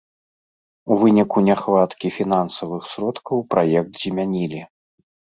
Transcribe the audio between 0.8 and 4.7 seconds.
У выніку няхваткі фінансавых сродкаў праект змянілі.